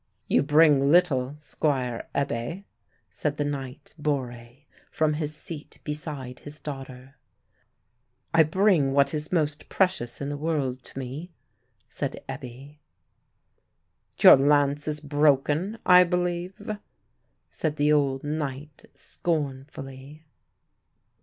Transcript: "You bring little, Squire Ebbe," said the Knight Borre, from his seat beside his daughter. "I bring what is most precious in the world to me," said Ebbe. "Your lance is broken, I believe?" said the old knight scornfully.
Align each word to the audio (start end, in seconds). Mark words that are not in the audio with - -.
"You 0.27 0.41
bring 0.41 0.89
little, 0.89 1.37
Squire 1.37 2.09
Ebbe," 2.15 2.63
said 3.07 3.37
the 3.37 3.45
Knight 3.45 3.93
Borre, 3.99 4.63
from 4.89 5.13
his 5.13 5.35
seat 5.35 5.77
beside 5.83 6.39
his 6.39 6.59
daughter. 6.59 7.17
"I 8.33 8.41
bring 8.41 8.93
what 8.93 9.13
is 9.13 9.31
most 9.31 9.69
precious 9.69 10.19
in 10.19 10.29
the 10.29 10.37
world 10.39 10.81
to 10.85 10.97
me," 10.97 11.29
said 11.87 12.23
Ebbe. 12.27 12.79
"Your 14.17 14.37
lance 14.37 14.87
is 14.87 15.01
broken, 15.01 15.77
I 15.85 16.03
believe?" 16.03 16.79
said 17.51 17.75
the 17.75 17.93
old 17.93 18.23
knight 18.23 18.85
scornfully. 18.95 20.25